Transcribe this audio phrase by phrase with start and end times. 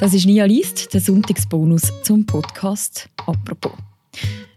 [0.00, 3.72] Das ist Nia Liest, der Sonntagsbonus zum Podcast «Apropos».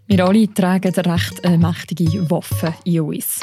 [0.08, 3.42] Wir alle tragen eine recht äh, mächtige Waffe in uns.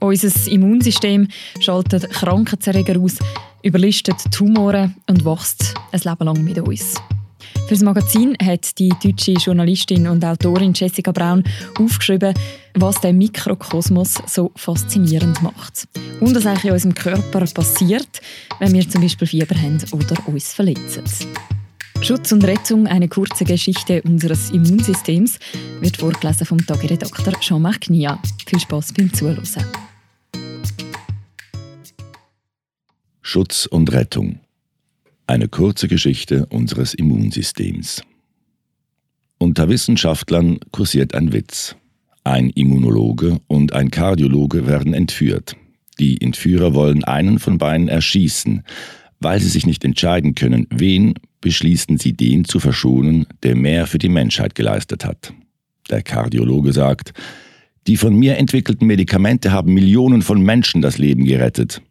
[0.00, 1.28] Unser Immunsystem
[1.60, 3.18] schaltet Krankheitserreger aus,
[3.62, 6.96] überlistet Tumoren und wächst ein Leben lang mit uns.
[7.66, 11.42] Für das Magazin hat die deutsche Journalistin und Autorin Jessica Braun
[11.78, 12.34] aufgeschrieben,
[12.74, 15.88] was der Mikrokosmos so faszinierend macht.
[16.20, 18.20] Und was eigentlich in unserem Körper passiert,
[18.58, 21.04] wenn wir zum Beispiel Fieber haben oder uns verletzen.
[22.02, 25.38] Schutz und Rettung, eine kurze Geschichte unseres Immunsystems,
[25.80, 28.20] wird vorgelesen vom Tagiredakteur Jean-Marc Nia.
[28.44, 29.44] Viel Spaß beim Zuhören.
[33.20, 34.40] Schutz und Rettung.
[35.26, 38.02] Eine kurze Geschichte unseres Immunsystems.
[39.38, 41.76] Unter Wissenschaftlern kursiert ein Witz.
[42.24, 45.56] Ein Immunologe und ein Kardiologe werden entführt.
[45.98, 48.62] Die Entführer wollen einen von beiden erschießen.
[49.20, 53.98] Weil sie sich nicht entscheiden können, wen, beschließen sie den zu verschonen, der mehr für
[53.98, 55.32] die Menschheit geleistet hat.
[55.90, 57.12] Der Kardiologe sagt,
[57.86, 61.82] die von mir entwickelten Medikamente haben Millionen von Menschen das Leben gerettet.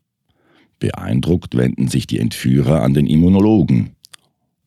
[0.82, 3.92] Beeindruckt wenden sich die Entführer an den Immunologen.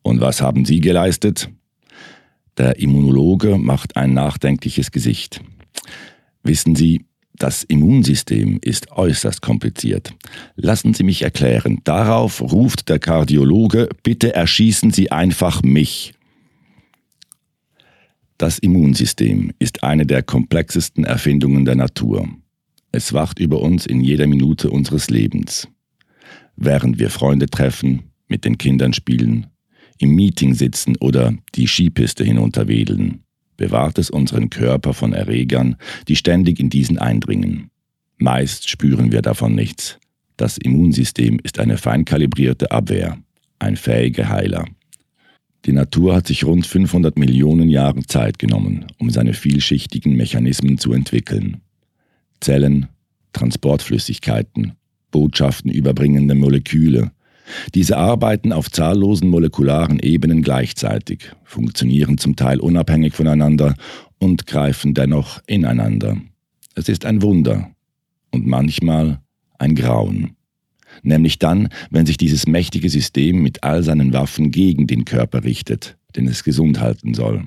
[0.01, 1.49] Und was haben Sie geleistet?
[2.57, 5.41] Der Immunologe macht ein nachdenkliches Gesicht.
[6.41, 10.15] Wissen Sie, das Immunsystem ist äußerst kompliziert.
[10.55, 11.81] Lassen Sie mich erklären.
[11.83, 16.13] Darauf ruft der Kardiologe, bitte erschießen Sie einfach mich.
[18.37, 22.29] Das Immunsystem ist eine der komplexesten Erfindungen der Natur.
[22.93, 25.67] Es wacht über uns in jeder Minute unseres Lebens
[26.55, 29.47] während wir Freunde treffen, mit den Kindern spielen,
[29.99, 33.23] im Meeting sitzen oder die Skipiste hinunterwedeln,
[33.57, 37.69] bewahrt es unseren Körper von Erregern, die ständig in diesen eindringen.
[38.17, 39.99] Meist spüren wir davon nichts.
[40.37, 43.17] Das Immunsystem ist eine feinkalibrierte Abwehr,
[43.59, 44.65] ein fähiger Heiler.
[45.65, 50.93] Die Natur hat sich rund 500 Millionen Jahre Zeit genommen, um seine vielschichtigen Mechanismen zu
[50.93, 51.61] entwickeln.
[52.39, 52.87] Zellen,
[53.33, 54.73] Transportflüssigkeiten,
[55.15, 57.09] Botschaften überbringende Moleküle.
[57.73, 63.75] Diese arbeiten auf zahllosen molekularen Ebenen gleichzeitig, funktionieren zum Teil unabhängig voneinander
[64.19, 66.17] und greifen dennoch ineinander.
[66.75, 67.71] Es ist ein Wunder
[68.31, 69.21] und manchmal
[69.57, 70.35] ein Grauen.
[71.01, 75.95] Nämlich dann, wenn sich dieses mächtige System mit all seinen Waffen gegen den Körper richtet,
[76.17, 77.45] den es gesund halten soll.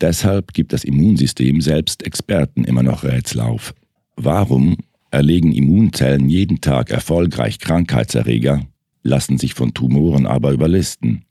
[0.00, 3.74] Deshalb gibt das Immunsystem selbst Experten immer noch Rätslauf.
[4.16, 4.76] Warum
[5.14, 8.66] erlegen Immunzellen jeden Tag erfolgreich Krankheitserreger,
[9.02, 11.24] lassen sich von Tumoren aber überlisten.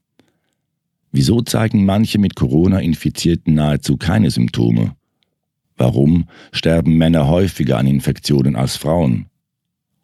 [1.12, 4.96] Wieso zeigen manche mit Corona Infizierten nahezu keine Symptome?
[5.78, 9.28] Warum sterben Männer häufiger an Infektionen als Frauen?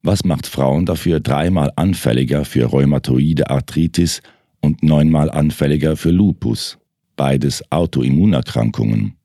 [0.01, 4.21] Was macht Frauen dafür dreimal anfälliger für rheumatoide Arthritis
[4.61, 6.77] und neunmal anfälliger für Lupus?
[7.15, 9.15] Beides Autoimmunerkrankungen.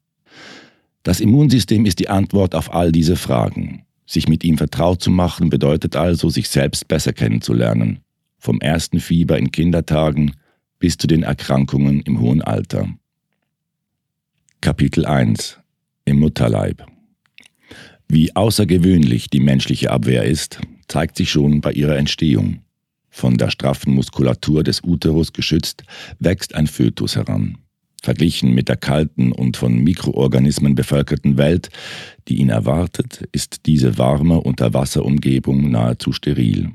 [1.03, 3.85] Das Immunsystem ist die Antwort auf all diese Fragen.
[4.07, 8.01] Sich mit ihm vertraut zu machen bedeutet also, sich selbst besser kennenzulernen.
[8.39, 10.33] Vom ersten Fieber in Kindertagen
[10.79, 12.89] bis zu den Erkrankungen im hohen Alter.
[14.61, 15.59] Kapitel 1
[16.05, 16.87] Im Mutterleib
[18.09, 22.61] Wie außergewöhnlich die menschliche Abwehr ist, zeigt sich schon bei ihrer Entstehung.
[23.09, 25.85] Von der straffen Muskulatur des Uterus geschützt,
[26.19, 27.59] wächst ein Fötus heran.
[28.05, 31.71] Verglichen mit der kalten und von Mikroorganismen bevölkerten Welt,
[32.29, 36.71] die ihn erwartet, ist diese warme Unterwasserumgebung nahezu steril.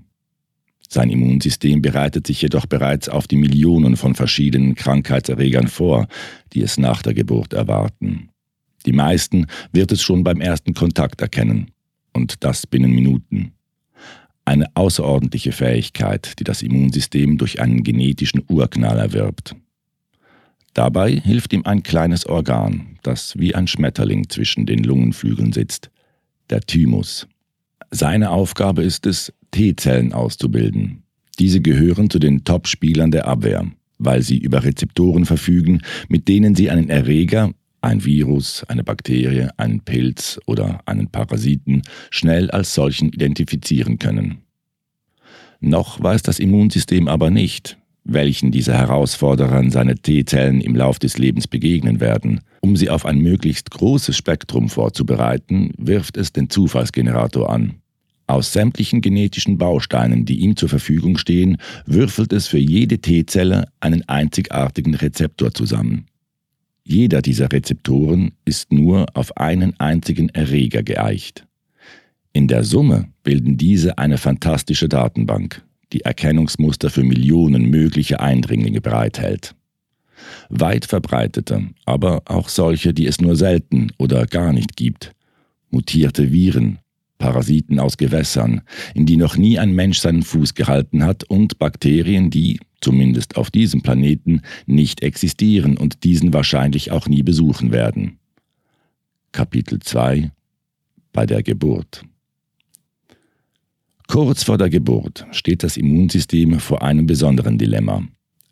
[0.89, 6.07] Sein Immunsystem bereitet sich jedoch bereits auf die Millionen von verschiedenen Krankheitserregern vor,
[6.53, 8.29] die es nach der Geburt erwarten.
[8.87, 11.69] Die meisten wird es schon beim ersten Kontakt erkennen,
[12.11, 13.51] und das binnen Minuten.
[14.45, 19.55] Eine außerordentliche Fähigkeit, die das Immunsystem durch einen genetischen Urknall erwirbt.
[20.73, 25.89] Dabei hilft ihm ein kleines Organ, das wie ein Schmetterling zwischen den Lungenflügeln sitzt,
[26.49, 27.27] der Thymus.
[27.91, 31.03] Seine Aufgabe ist es, T-Zellen auszubilden.
[31.39, 33.65] Diese gehören zu den Top-Spielern der Abwehr,
[33.97, 37.51] weil sie über Rezeptoren verfügen, mit denen sie einen Erreger,
[37.81, 41.81] ein Virus, eine Bakterie, einen Pilz oder einen Parasiten
[42.11, 44.39] schnell als solchen identifizieren können.
[45.61, 47.77] Noch weiß das Immunsystem aber nicht,
[48.13, 52.41] welchen dieser Herausforderern seine T-Zellen im Lauf des Lebens begegnen werden.
[52.61, 57.75] Um sie auf ein möglichst großes Spektrum vorzubereiten, wirft es den Zufallsgenerator an.
[58.27, 64.07] Aus sämtlichen genetischen Bausteinen, die ihm zur Verfügung stehen, würfelt es für jede T-Zelle einen
[64.07, 66.05] einzigartigen Rezeptor zusammen.
[66.83, 71.45] Jeder dieser Rezeptoren ist nur auf einen einzigen Erreger geeicht.
[72.31, 75.63] In der Summe bilden diese eine fantastische Datenbank,
[75.93, 79.55] die Erkennungsmuster für Millionen mögliche Eindringlinge bereithält.
[80.49, 85.13] Weit verbreitete, aber auch solche, die es nur selten oder gar nicht gibt.
[85.71, 86.79] Mutierte Viren,
[87.17, 88.61] Parasiten aus Gewässern,
[88.95, 93.51] in die noch nie ein Mensch seinen Fuß gehalten hat, und Bakterien, die, zumindest auf
[93.51, 98.17] diesem Planeten, nicht existieren und diesen wahrscheinlich auch nie besuchen werden.
[99.31, 100.31] Kapitel 2
[101.13, 102.03] Bei der Geburt
[104.09, 108.01] Kurz vor der Geburt steht das Immunsystem vor einem besonderen Dilemma.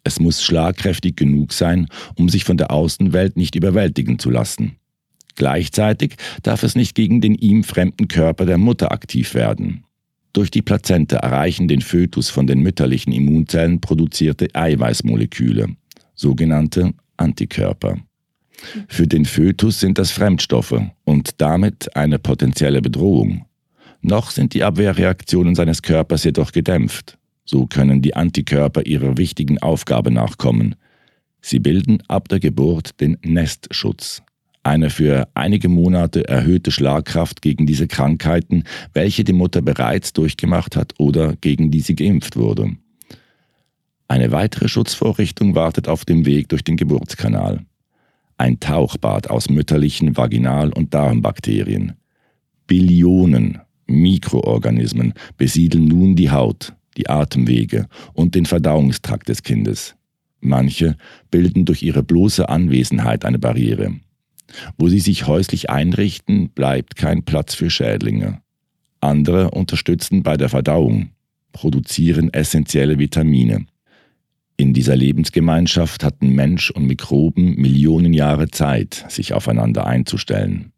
[0.04, 4.76] Es muss schlagkräftig genug sein, um sich von der Außenwelt nicht überwältigen zu lassen.
[5.36, 6.14] Gleichzeitig
[6.44, 9.84] darf es nicht gegen den ihm fremden Körper der Mutter aktiv werden.
[10.32, 15.70] Durch die Plazenta erreichen den Fötus von den mütterlichen Immunzellen produzierte Eiweißmoleküle,
[16.14, 17.98] sogenannte Antikörper.
[18.88, 23.48] Für den Fötus sind das Fremdstoffe und damit eine potenzielle Bedrohung.
[24.02, 27.18] Noch sind die Abwehrreaktionen seines Körpers jedoch gedämpft.
[27.46, 30.76] So können die Antikörper ihrer wichtigen Aufgabe nachkommen.
[31.42, 34.22] Sie bilden ab der Geburt den Nestschutz,
[34.68, 40.94] eine für einige Monate erhöhte Schlagkraft gegen diese Krankheiten, welche die Mutter bereits durchgemacht hat
[40.98, 42.76] oder gegen die sie geimpft wurde.
[44.10, 47.66] Eine weitere Schutzvorrichtung wartet auf dem Weg durch den Geburtskanal.
[48.38, 51.94] Ein Tauchbad aus mütterlichen Vaginal- und Darmbakterien.
[52.68, 59.96] Billionen Mikroorganismen besiedeln nun die Haut, die Atemwege und den Verdauungstrakt des Kindes.
[60.40, 60.98] Manche
[61.32, 63.96] bilden durch ihre bloße Anwesenheit eine Barriere.
[64.78, 68.42] Wo sie sich häuslich einrichten, bleibt kein Platz für Schädlinge.
[69.02, 71.10] Andere unterstützen bei der Verdauung,
[71.52, 73.66] produzieren essentielle Vitamine.
[74.58, 80.72] In dieser Lebensgemeinschaft hatten Mensch und Mikroben Millionen Jahre Zeit, sich aufeinander einzustellen.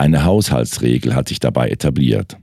[0.00, 2.38] Eine Haushaltsregel hat sich dabei etabliert.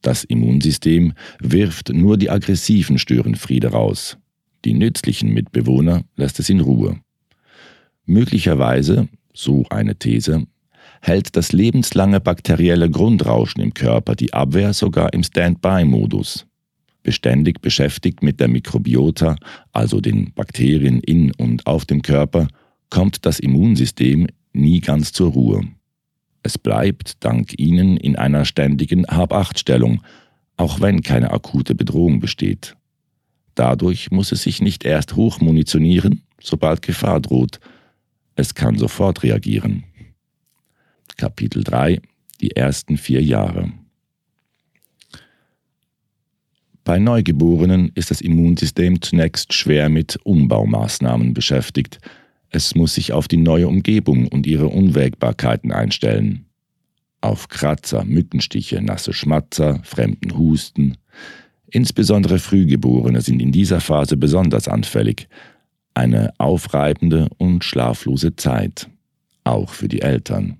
[0.00, 4.16] Das Immunsystem wirft nur die aggressiven Störenfriede raus.
[4.64, 6.98] Die nützlichen Mitbewohner lässt es in Ruhe.
[8.06, 10.46] Möglicherweise so eine These,
[11.02, 16.46] hält das lebenslange bakterielle Grundrauschen im Körper die Abwehr sogar im Standby-Modus.
[17.02, 19.36] Beständig beschäftigt mit der Mikrobiota,
[19.74, 22.48] also den Bakterien in und auf dem Körper,
[22.88, 25.68] kommt das Immunsystem nie ganz zur Ruhe.
[26.46, 30.02] Es bleibt dank ihnen in einer ständigen Hab-Acht-Stellung,
[30.58, 32.76] auch wenn keine akute Bedrohung besteht.
[33.54, 37.60] Dadurch muss es sich nicht erst hochmunitionieren, sobald Gefahr droht,
[38.36, 39.84] es kann sofort reagieren.
[41.16, 42.02] Kapitel 3
[42.42, 43.72] Die ersten vier Jahre
[46.84, 52.00] Bei Neugeborenen ist das Immunsystem zunächst schwer mit Umbaumaßnahmen beschäftigt.
[52.54, 56.46] Es muss sich auf die neue Umgebung und ihre Unwägbarkeiten einstellen.
[57.20, 60.96] Auf Kratzer, Mückenstiche, nasse Schmatzer, fremden Husten.
[61.66, 65.26] Insbesondere Frühgeborene sind in dieser Phase besonders anfällig,
[65.94, 68.88] eine aufreibende und schlaflose Zeit,
[69.42, 70.58] auch für die Eltern.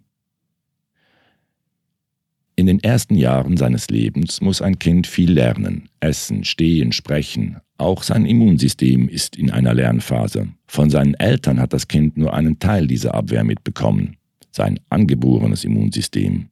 [2.56, 7.56] In den ersten Jahren seines Lebens muss ein Kind viel lernen, essen, stehen, sprechen.
[7.78, 10.48] Auch sein Immunsystem ist in einer Lernphase.
[10.68, 14.16] Von seinen Eltern hat das Kind nur einen Teil dieser Abwehr mitbekommen,
[14.52, 16.46] sein angeborenes Immunsystem.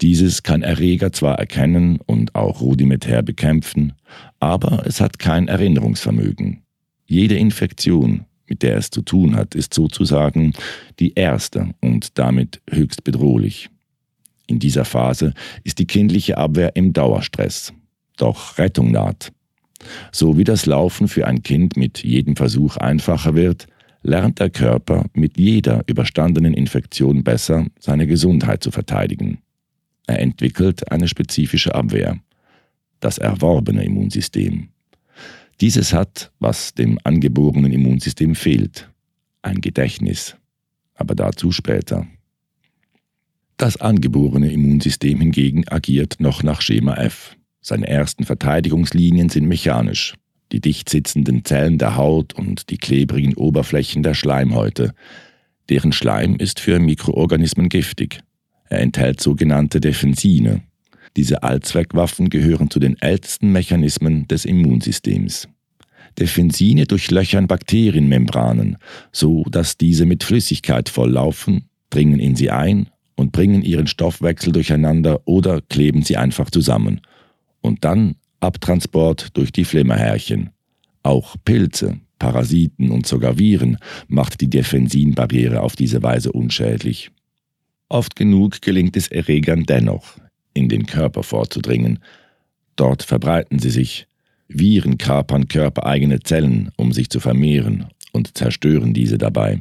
[0.00, 3.92] Dieses kann Erreger zwar erkennen und auch rudimentär bekämpfen,
[4.40, 6.62] aber es hat kein Erinnerungsvermögen.
[7.04, 10.54] Jede Infektion, mit der es zu tun hat, ist sozusagen
[10.98, 13.68] die erste und damit höchst bedrohlich.
[14.48, 17.72] In dieser Phase ist die kindliche Abwehr im Dauerstress.
[18.16, 19.30] Doch Rettung naht.
[20.10, 23.66] So wie das Laufen für ein Kind mit jedem Versuch einfacher wird,
[24.02, 29.38] lernt der Körper mit jeder überstandenen Infektion besser, seine Gesundheit zu verteidigen.
[30.06, 32.18] Er entwickelt eine spezifische Abwehr,
[33.00, 34.70] das erworbene Immunsystem.
[35.60, 38.88] Dieses hat, was dem angeborenen Immunsystem fehlt,
[39.42, 40.36] ein Gedächtnis,
[40.94, 42.06] aber dazu später.
[43.58, 47.36] Das angeborene Immunsystem hingegen agiert noch nach Schema F.
[47.60, 50.14] Seine ersten Verteidigungslinien sind mechanisch.
[50.52, 54.94] Die dicht sitzenden Zellen der Haut und die klebrigen Oberflächen der Schleimhäute.
[55.70, 58.20] Deren Schleim ist für Mikroorganismen giftig.
[58.68, 60.62] Er enthält sogenannte Defensine,
[61.16, 65.48] diese Allzweckwaffen gehören zu den ältesten Mechanismen des Immunsystems.
[66.16, 68.76] Defensine durchlöchern Bakterienmembranen,
[69.10, 72.88] so dass diese mit Flüssigkeit volllaufen, dringen in sie ein
[73.18, 77.00] und bringen ihren Stoffwechsel durcheinander oder kleben sie einfach zusammen.
[77.60, 80.50] Und dann Abtransport durch die Flimmerhärchen.
[81.02, 87.10] Auch Pilze, Parasiten und sogar Viren macht die Defensinbarriere auf diese Weise unschädlich.
[87.88, 90.18] Oft genug gelingt es Erregern dennoch,
[90.54, 91.98] in den Körper vorzudringen.
[92.76, 94.06] Dort verbreiten sie sich,
[94.46, 99.60] Viren kapern körpereigene Zellen, um sich zu vermehren und zerstören diese dabei.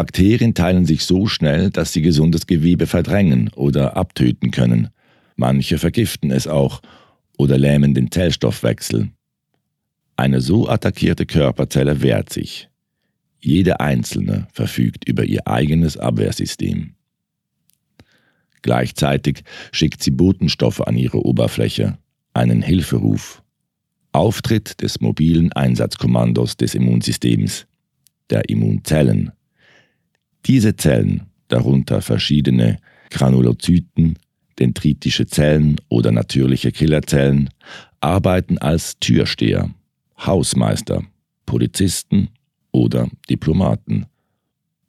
[0.00, 4.88] Bakterien teilen sich so schnell, dass sie gesundes Gewebe verdrängen oder abtöten können.
[5.36, 6.80] Manche vergiften es auch
[7.36, 9.10] oder lähmen den Zellstoffwechsel.
[10.16, 12.70] Eine so attackierte Körperzelle wehrt sich.
[13.40, 16.94] Jede einzelne verfügt über ihr eigenes Abwehrsystem.
[18.62, 21.98] Gleichzeitig schickt sie Botenstoffe an ihre Oberfläche,
[22.32, 23.42] einen Hilferuf.
[24.12, 27.66] Auftritt des mobilen Einsatzkommandos des Immunsystems,
[28.30, 29.32] der Immunzellen.
[30.46, 32.78] Diese Zellen, darunter verschiedene
[33.10, 34.18] Granulozyten,
[34.58, 37.50] dendritische Zellen oder natürliche Killerzellen,
[38.00, 39.70] arbeiten als Türsteher,
[40.18, 41.02] Hausmeister,
[41.46, 42.28] Polizisten
[42.72, 44.06] oder Diplomaten.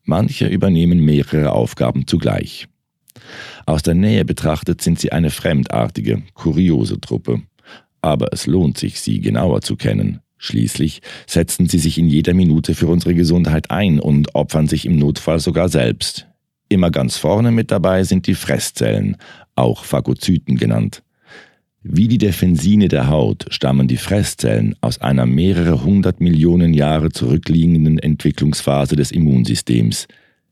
[0.03, 2.67] Manche übernehmen mehrere Aufgaben zugleich.
[3.65, 7.41] Aus der Nähe betrachtet sind sie eine fremdartige, kuriose Truppe.
[8.01, 10.21] Aber es lohnt sich, sie genauer zu kennen.
[10.43, 14.97] Schließlich setzen sie sich in jeder Minute für unsere Gesundheit ein und opfern sich im
[14.97, 16.25] Notfall sogar selbst.
[16.67, 19.17] Immer ganz vorne mit dabei sind die Fresszellen,
[19.53, 21.03] auch Phagozyten genannt.
[21.83, 27.99] Wie die Defensine der Haut stammen die Fresszellen aus einer mehrere hundert Millionen Jahre zurückliegenden
[27.99, 30.07] Entwicklungsphase des Immunsystems.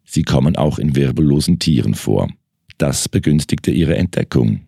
[0.06, 2.30] Sie kommen auch in wirbellosen Tieren vor.
[2.78, 4.62] Das begünstigte ihre Entdeckung.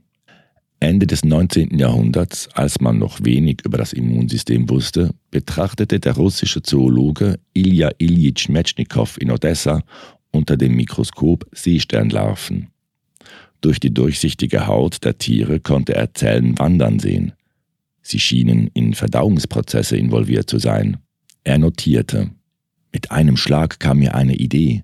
[0.82, 1.78] Ende des 19.
[1.78, 8.50] Jahrhunderts, als man noch wenig über das Immunsystem wusste, betrachtete der russische Zoologe Ilja Iljitsch
[8.50, 9.84] Metschnikow in Odessa
[10.32, 12.70] unter dem Mikroskop Seesternlarven.
[13.62, 17.34] Durch die durchsichtige Haut der Tiere konnte er Zellen wandern sehen.
[18.02, 20.98] Sie schienen in Verdauungsprozesse involviert zu sein.
[21.44, 22.32] Er notierte.
[22.92, 24.84] Mit einem Schlag kam mir eine Idee.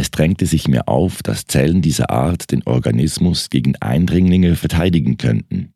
[0.00, 5.74] Es drängte sich mir auf, dass Zellen dieser Art den Organismus gegen Eindringlinge verteidigen könnten.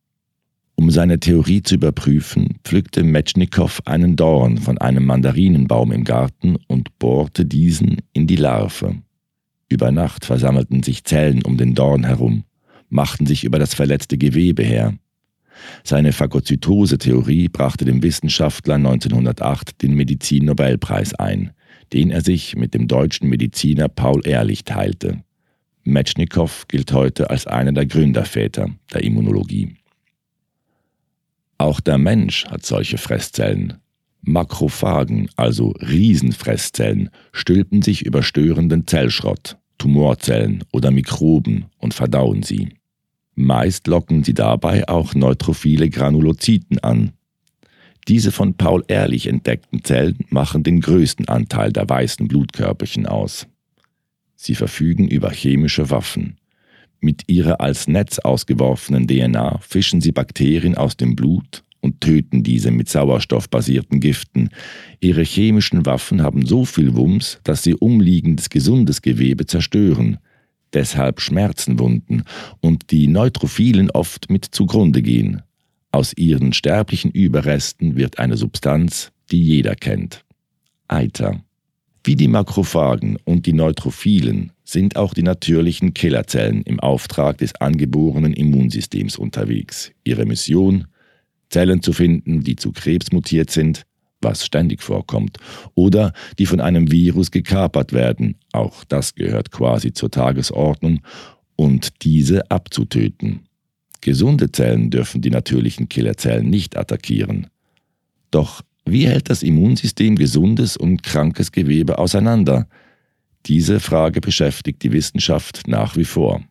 [0.76, 6.98] Um seine Theorie zu überprüfen, pflückte Metschnikow einen Dorn von einem Mandarinenbaum im Garten und
[6.98, 8.94] bohrte diesen in die Larve.
[9.68, 12.44] Über Nacht versammelten sich Zellen um den Dorn herum,
[12.88, 14.94] machten sich über das verletzte Gewebe her.
[15.82, 21.50] Seine Phagozytose-Theorie brachte dem Wissenschaftler 1908 den Medizinnobelpreis ein–
[21.92, 25.22] den er sich mit dem deutschen Mediziner Paul Ehrlich teilte.
[25.84, 29.76] Metschnikow gilt heute als einer der Gründerväter der Immunologie.
[31.58, 33.74] Auch der Mensch hat solche Fresszellen.
[34.22, 42.70] Makrophagen, also Riesenfresszellen, stülpen sich über störenden Zellschrott, Tumorzellen oder Mikroben und verdauen sie.
[43.34, 47.12] Meist locken sie dabei auch neutrophile Granulozyten an,
[48.08, 53.46] diese von Paul Ehrlich entdeckten Zellen machen den größten Anteil der weißen Blutkörperchen aus.
[54.36, 56.36] Sie verfügen über chemische Waffen.
[57.00, 62.70] Mit ihrer als Netz ausgeworfenen DNA fischen sie Bakterien aus dem Blut und töten diese
[62.70, 64.48] mit sauerstoffbasierten Giften.
[65.00, 70.18] Ihre chemischen Waffen haben so viel Wumms, dass sie umliegendes gesundes Gewebe zerstören.
[70.72, 72.24] Deshalb schmerzen Wunden
[72.60, 75.42] und die Neutrophilen oft mit zugrunde gehen.
[75.94, 80.24] Aus ihren sterblichen Überresten wird eine Substanz, die jeder kennt.
[80.88, 81.40] Eiter.
[82.02, 88.32] Wie die Makrophagen und die Neutrophilen sind auch die natürlichen Killerzellen im Auftrag des angeborenen
[88.32, 89.92] Immunsystems unterwegs.
[90.02, 90.88] Ihre Mission?
[91.48, 93.86] Zellen zu finden, die zu Krebs mutiert sind,
[94.20, 95.38] was ständig vorkommt,
[95.76, 101.02] oder die von einem Virus gekapert werden, auch das gehört quasi zur Tagesordnung,
[101.54, 103.46] und diese abzutöten.
[104.04, 107.46] Gesunde Zellen dürfen die natürlichen Killerzellen nicht attackieren.
[108.30, 112.68] Doch wie hält das Immunsystem gesundes und krankes Gewebe auseinander?
[113.46, 116.42] Diese Frage beschäftigt die Wissenschaft nach wie vor.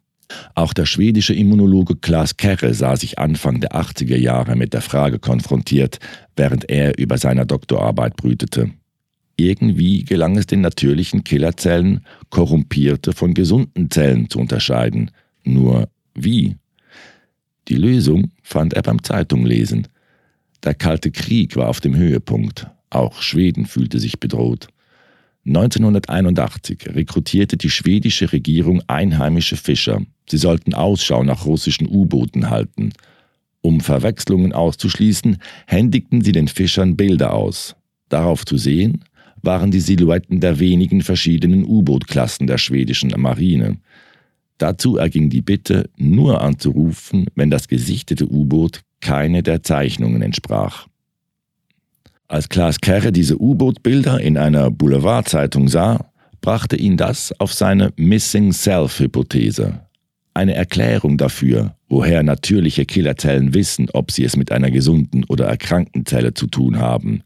[0.55, 5.19] Auch der schwedische Immunologe Klaas Kerre sah sich Anfang der 80er Jahre mit der Frage
[5.19, 5.99] konfrontiert,
[6.35, 8.71] während er über seiner Doktorarbeit brütete.
[9.37, 15.11] Irgendwie gelang es den natürlichen Killerzellen, korrumpierte von gesunden Zellen zu unterscheiden.
[15.43, 16.55] Nur wie?
[17.67, 19.87] Die Lösung fand er beim Zeitunglesen.
[20.63, 22.67] Der Kalte Krieg war auf dem Höhepunkt.
[22.89, 24.67] Auch Schweden fühlte sich bedroht.
[25.45, 30.01] 1981 rekrutierte die schwedische Regierung einheimische Fischer.
[30.29, 32.93] Sie sollten Ausschau nach russischen U-Booten halten.
[33.61, 37.75] Um Verwechslungen auszuschließen, händigten sie den Fischern Bilder aus.
[38.09, 39.03] Darauf zu sehen
[39.41, 43.77] waren die Silhouetten der wenigen verschiedenen U-Boot-Klassen der schwedischen Marine.
[44.57, 50.87] Dazu erging die Bitte, nur anzurufen, wenn das gesichtete U-Boot keine der Zeichnungen entsprach.
[52.27, 56.05] Als Klaas Kerre diese U-Boot-Bilder in einer Boulevardzeitung sah,
[56.41, 59.81] brachte ihn das auf seine Missing Self-Hypothese.
[60.33, 66.05] eine Erklärung dafür, woher natürliche Killerzellen wissen, ob sie es mit einer gesunden oder erkrankten
[66.05, 67.21] Zelle zu tun haben.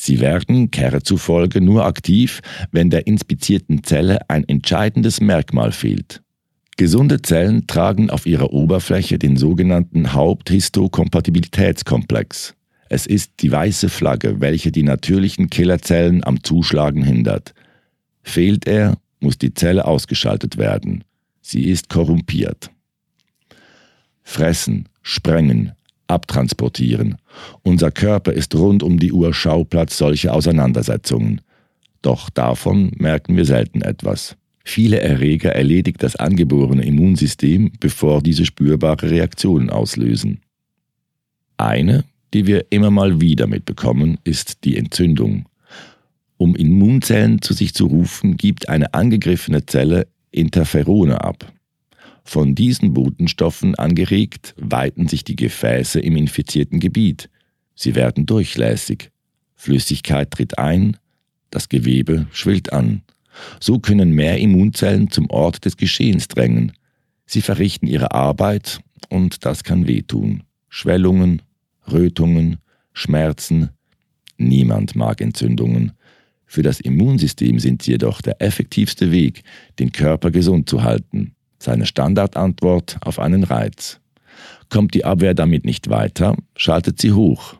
[0.00, 2.40] Sie werden, Kehre zufolge, nur aktiv,
[2.70, 6.22] wenn der inspizierten Zelle ein entscheidendes Merkmal fehlt.
[6.76, 12.54] Gesunde Zellen tragen auf ihrer Oberfläche den sogenannten Haupthistokompatibilitätskomplex.
[12.88, 17.52] Es ist die weiße Flagge, welche die natürlichen Killerzellen am Zuschlagen hindert.
[18.22, 21.02] Fehlt er, muss die Zelle ausgeschaltet werden.
[21.40, 22.70] Sie ist korrumpiert.
[24.22, 25.72] Fressen, sprengen,
[26.08, 27.16] abtransportieren.
[27.62, 31.40] Unser Körper ist rund um die Uhr Schauplatz solcher Auseinandersetzungen.
[32.02, 34.36] Doch davon merken wir selten etwas.
[34.64, 40.40] Viele Erreger erledigt das angeborene Immunsystem, bevor diese spürbare Reaktionen auslösen.
[41.56, 45.46] Eine, die wir immer mal wieder mitbekommen, ist die Entzündung.
[46.36, 51.50] Um Immunzellen zu sich zu rufen, gibt eine angegriffene Zelle Interferone ab.
[52.28, 57.30] Von diesen Botenstoffen angeregt, weiten sich die Gefäße im infizierten Gebiet.
[57.74, 59.10] Sie werden durchlässig.
[59.54, 60.98] Flüssigkeit tritt ein,
[61.48, 63.00] das Gewebe schwillt an.
[63.60, 66.72] So können mehr Immunzellen zum Ort des Geschehens drängen.
[67.24, 70.42] Sie verrichten ihre Arbeit und das kann wehtun.
[70.68, 71.40] Schwellungen,
[71.90, 72.58] Rötungen,
[72.92, 73.70] Schmerzen.
[74.36, 75.92] Niemand mag Entzündungen.
[76.44, 79.44] Für das Immunsystem sind sie jedoch der effektivste Weg,
[79.78, 81.34] den Körper gesund zu halten.
[81.58, 84.00] Seine Standardantwort auf einen Reiz.
[84.68, 87.56] Kommt die Abwehr damit nicht weiter, schaltet sie hoch.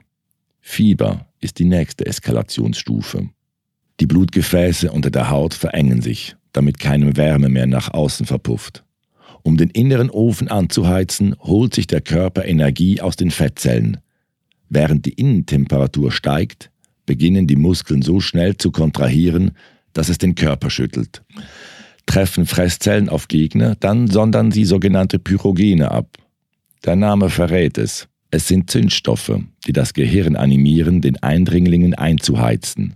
[0.60, 3.30] Fieber ist die nächste Eskalationsstufe.
[4.00, 8.84] Die Blutgefäße unter der Haut verengen sich, damit keine Wärme mehr nach außen verpufft.
[9.42, 13.98] Um den inneren Ofen anzuheizen, holt sich der Körper Energie aus den Fettzellen.
[14.68, 16.70] Während die Innentemperatur steigt,
[17.06, 19.52] beginnen die Muskeln so schnell zu kontrahieren,
[19.94, 21.22] dass es den Körper schüttelt.
[22.08, 26.16] Treffen Fresszellen auf Gegner, dann sondern sie sogenannte Pyrogene ab.
[26.86, 28.08] Der Name verrät es.
[28.30, 32.94] Es sind Zündstoffe, die das Gehirn animieren, den Eindringlingen einzuheizen.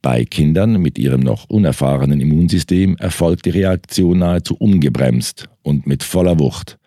[0.00, 6.38] Bei Kindern mit ihrem noch unerfahrenen Immunsystem erfolgt die Reaktion nahezu ungebremst und mit voller
[6.38, 6.78] Wucht.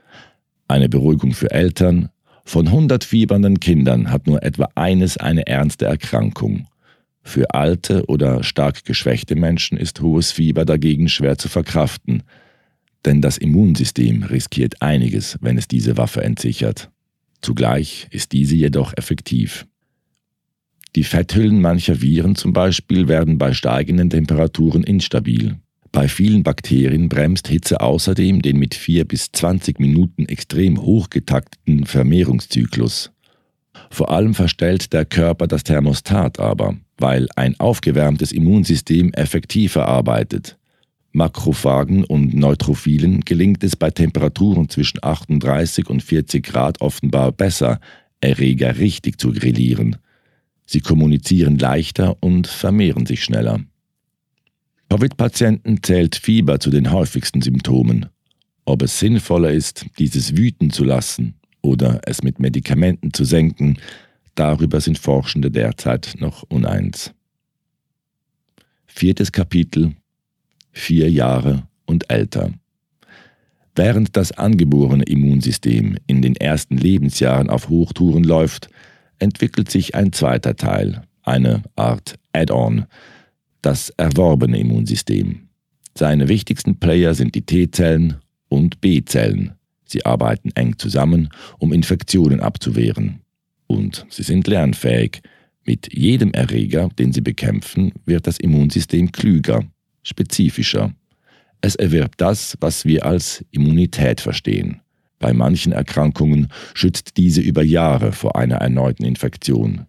[0.68, 2.10] Eine Beruhigung für Eltern,
[2.44, 6.66] von 100 fiebernden Kindern hat nur etwa eines eine ernste Erkrankung.
[7.24, 12.24] Für alte oder stark geschwächte Menschen ist hohes Fieber dagegen schwer zu verkraften,
[13.06, 16.90] denn das Immunsystem riskiert einiges, wenn es diese Waffe entsichert.
[17.42, 19.66] Zugleich ist diese jedoch effektiv.
[20.96, 25.58] Die Fetthüllen mancher Viren zum Beispiel werden bei steigenden Temperaturen instabil.
[25.92, 33.12] Bei vielen Bakterien bremst Hitze außerdem den mit 4 bis 20 Minuten extrem hochgetakteten Vermehrungszyklus.
[33.90, 40.58] Vor allem verstellt der Körper das Thermostat aber, weil ein aufgewärmtes Immunsystem effektiver arbeitet.
[41.14, 47.80] Makrophagen und Neutrophilen gelingt es bei Temperaturen zwischen 38 und 40 Grad offenbar besser,
[48.22, 49.98] Erreger richtig zu grillieren.
[50.66, 53.60] Sie kommunizieren leichter und vermehren sich schneller.
[54.90, 58.08] Covid-Patienten zählt Fieber zu den häufigsten Symptomen.
[58.66, 63.78] Ob es sinnvoller ist, dieses wüten zu lassen oder es mit Medikamenten zu senken,
[64.36, 67.14] darüber sind Forschende derzeit noch uneins.
[68.86, 69.96] Viertes Kapitel
[70.74, 72.54] Vier Jahre und älter.
[73.76, 78.70] Während das angeborene Immunsystem in den ersten Lebensjahren auf Hochtouren läuft,
[79.20, 82.86] entwickelt sich ein zweiter Teil, eine Art Add-on,
[83.62, 85.50] das erworbene Immunsystem.
[85.98, 88.16] Seine wichtigsten Player sind die T-Zellen
[88.50, 89.54] und B-Zellen.
[89.86, 93.22] Sie arbeiten eng zusammen, um Infektionen abzuwehren.
[93.72, 95.22] Und sie sind lernfähig.
[95.64, 99.64] Mit jedem Erreger, den sie bekämpfen, wird das Immunsystem klüger,
[100.04, 100.94] spezifischer.
[101.62, 104.82] Es erwirbt das, was wir als Immunität verstehen.
[105.20, 109.86] Bei manchen Erkrankungen schützt diese über Jahre vor einer erneuten Infektion.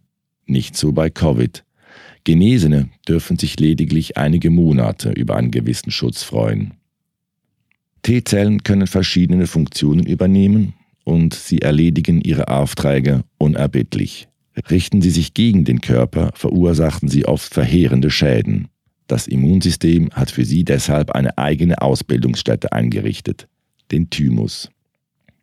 [0.46, 1.64] Nicht so bei Covid.
[2.22, 6.74] Genesene dürfen sich lediglich einige Monate über einen gewissen Schutz freuen.
[8.02, 14.28] T-Zellen können verschiedene Funktionen übernehmen und sie erledigen ihre Aufträge unerbittlich.
[14.70, 18.68] Richten sie sich gegen den Körper, verursachen sie oft verheerende Schäden.
[19.06, 23.48] Das Immunsystem hat für sie deshalb eine eigene Ausbildungsstätte eingerichtet,
[23.90, 24.70] den Thymus.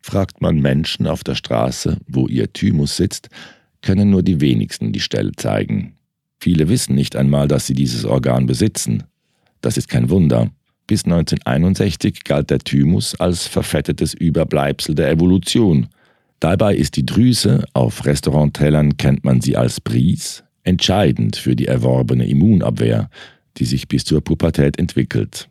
[0.00, 3.28] Fragt man Menschen auf der Straße, wo ihr Thymus sitzt,
[3.82, 5.94] können nur die wenigsten die Stelle zeigen.
[6.40, 9.04] Viele wissen nicht einmal, dass sie dieses Organ besitzen.
[9.60, 10.50] Das ist kein Wunder.
[10.90, 15.86] Bis 1961 galt der Thymus als verfettetes Überbleibsel der Evolution.
[16.40, 22.26] Dabei ist die Drüse, auf Restauranttellern kennt man sie als Bries, entscheidend für die erworbene
[22.26, 23.08] Immunabwehr,
[23.58, 25.48] die sich bis zur Pubertät entwickelt.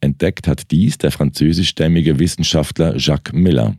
[0.00, 3.74] Entdeckt hat dies der französischstämmige Wissenschaftler Jacques Miller.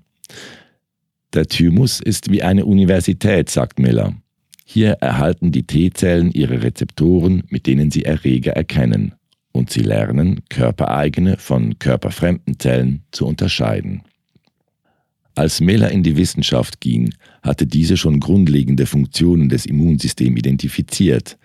[1.33, 4.13] Der Thymus ist wie eine Universität, sagt Miller.
[4.65, 9.13] Hier erhalten die T-Zellen ihre Rezeptoren, mit denen sie Erreger erkennen,
[9.57, 14.03] und sie lernen, körpereigene von körperfremden Zellen zu unterscheiden.
[15.35, 21.37] Als Miller in die Wissenschaft ging, hatte diese schon grundlegende Funktionen des Immunsystems identifiziert,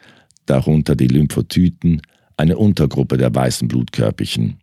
[0.47, 2.01] darunter die Lymphozyten,
[2.37, 4.57] eine Untergruppe der weißen Blutkörperchen.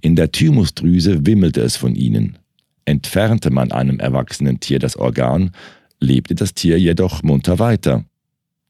[0.00, 2.38] In der Thymusdrüse wimmelte es von ihnen.
[2.84, 5.52] Entfernte man einem erwachsenen Tier das Organ,
[5.98, 8.04] lebte das Tier jedoch munter weiter.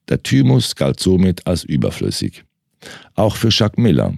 [0.07, 2.45] Der Thymus galt somit als überflüssig.
[3.15, 4.13] Auch für Jacques Miller.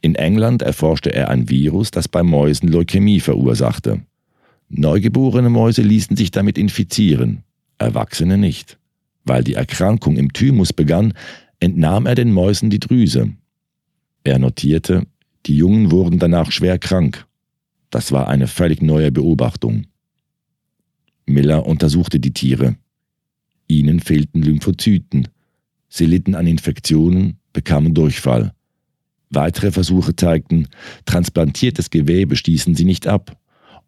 [0.00, 4.02] In England erforschte er ein Virus, das bei Mäusen Leukämie verursachte.
[4.68, 7.42] Neugeborene Mäuse ließen sich damit infizieren,
[7.78, 8.78] Erwachsene nicht.
[9.24, 11.14] Weil die Erkrankung im Thymus begann,
[11.60, 13.32] entnahm er den Mäusen die Drüse.
[14.24, 15.06] Er notierte,
[15.46, 17.26] die Jungen wurden danach schwer krank.
[17.90, 19.86] Das war eine völlig neue Beobachtung.
[21.24, 22.76] Miller untersuchte die Tiere.
[23.66, 25.28] Ihnen fehlten Lymphozyten.
[25.88, 28.52] Sie litten an Infektionen, bekamen Durchfall.
[29.30, 30.68] Weitere Versuche zeigten,
[31.04, 33.36] transplantiertes Gewebe stießen sie nicht ab.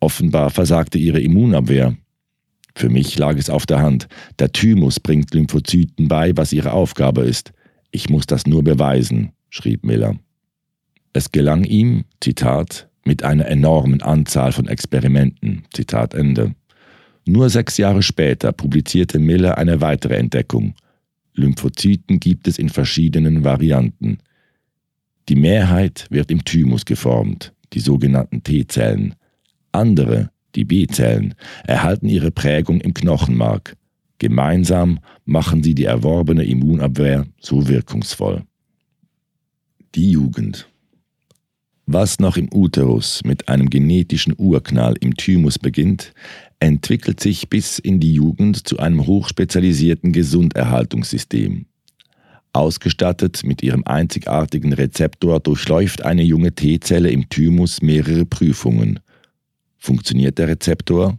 [0.01, 1.97] Offenbar versagte ihre Immunabwehr.
[2.75, 4.09] Für mich lag es auf der Hand.
[4.39, 7.53] Der Thymus bringt Lymphozyten bei, was ihre Aufgabe ist.
[7.91, 10.17] Ich muss das nur beweisen, schrieb Miller.
[11.13, 16.55] Es gelang ihm, Zitat, mit einer enormen Anzahl von Experimenten, Zitat Ende.
[17.27, 20.75] Nur sechs Jahre später publizierte Miller eine weitere Entdeckung.
[21.41, 24.19] Lymphozyten gibt es in verschiedenen Varianten.
[25.29, 29.15] Die Mehrheit wird im Thymus geformt, die sogenannten T-Zellen.
[29.73, 33.77] Andere, die B-Zellen, erhalten ihre Prägung im Knochenmark.
[34.19, 38.45] Gemeinsam machen sie die erworbene Immunabwehr so wirkungsvoll.
[39.95, 40.69] Die Jugend.
[41.87, 46.13] Was noch im Uterus mit einem genetischen Urknall im Thymus beginnt,
[46.61, 51.67] entwickelt sich bis in die Jugend zu einem hochspezialisierten Gesunderhaltungssystem.
[52.53, 59.01] Ausgestattet mit ihrem einzigartigen Rezeptor durchläuft eine junge T-Zelle im Thymus mehrere Prüfungen
[59.81, 61.19] Funktioniert der Rezeptor?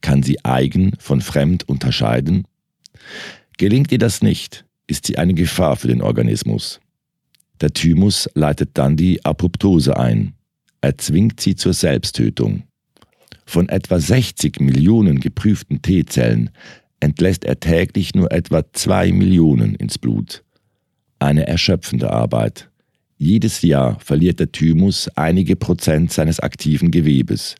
[0.00, 2.46] Kann sie eigen von fremd unterscheiden?
[3.58, 6.80] Gelingt ihr das nicht, ist sie eine Gefahr für den Organismus.
[7.60, 10.32] Der Thymus leitet dann die Apoptose ein.
[10.80, 12.62] Er zwingt sie zur Selbsttötung.
[13.50, 16.50] Von etwa 60 Millionen geprüften T-Zellen
[17.00, 20.44] entlässt er täglich nur etwa 2 Millionen ins Blut.
[21.18, 22.70] Eine erschöpfende Arbeit.
[23.18, 27.56] Jedes Jahr verliert der Thymus einige Prozent seines aktiven Gewebes.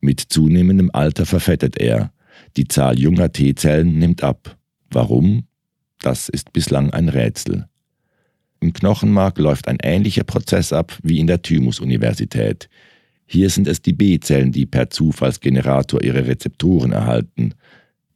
[0.00, 2.12] Mit zunehmendem Alter verfettet er.
[2.56, 4.56] Die Zahl junger T-Zellen nimmt ab.
[4.92, 5.48] Warum?
[6.02, 7.66] Das ist bislang ein Rätsel.
[8.60, 12.68] Im Knochenmark läuft ein ähnlicher Prozess ab wie in der Thymus-Universität.
[13.34, 17.54] Hier sind es die B-Zellen, die per Zufallsgenerator ihre Rezeptoren erhalten,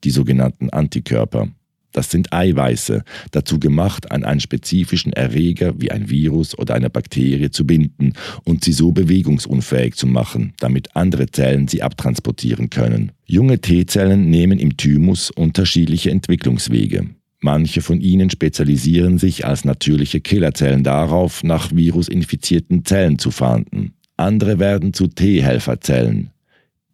[0.04, 1.48] die sogenannten Antikörper.
[1.90, 3.02] Das sind Eiweiße,
[3.32, 8.12] dazu gemacht, an einen spezifischen Erreger wie ein Virus oder eine Bakterie zu binden
[8.44, 13.10] und sie so bewegungsunfähig zu machen, damit andere Zellen sie abtransportieren können.
[13.26, 17.06] Junge T-Zellen nehmen im Thymus unterschiedliche Entwicklungswege.
[17.40, 23.94] Manche von ihnen spezialisieren sich als natürliche Killerzellen darauf, nach virusinfizierten Zellen zu fahnden.
[24.18, 26.30] Andere werden zu T-Helferzellen,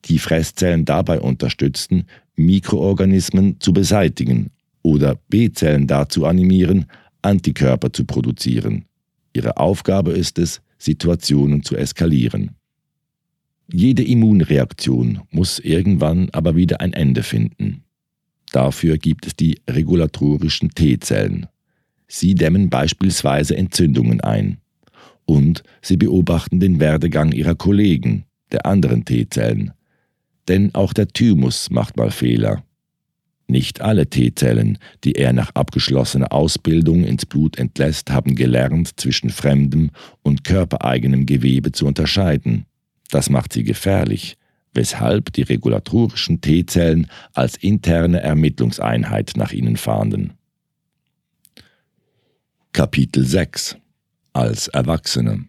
[0.04, 2.04] die Fresszellen dabei unterstützen,
[2.36, 4.50] Mikroorganismen zu beseitigen
[4.82, 6.86] oder B-Zellen dazu animieren,
[7.22, 8.84] Antikörper zu produzieren.
[9.32, 12.50] Ihre Aufgabe ist es, Situationen zu eskalieren.
[13.72, 17.84] Jede Immunreaktion muss irgendwann aber wieder ein Ende finden.
[18.52, 21.46] Dafür gibt es die regulatorischen T-Zellen.
[22.06, 24.58] Sie dämmen beispielsweise Entzündungen ein.
[25.26, 29.72] Und sie beobachten den Werdegang ihrer Kollegen, der anderen T-Zellen.
[30.48, 32.62] Denn auch der Thymus macht mal Fehler.
[33.46, 39.90] Nicht alle T-Zellen, die er nach abgeschlossener Ausbildung ins Blut entlässt, haben gelernt, zwischen fremdem
[40.22, 42.64] und körpereigenem Gewebe zu unterscheiden.
[43.10, 44.36] Das macht sie gefährlich,
[44.72, 50.32] weshalb die regulatorischen T-Zellen als interne Ermittlungseinheit nach ihnen fahnden.
[52.72, 53.76] Kapitel 6
[54.36, 55.44] Als Erwachsene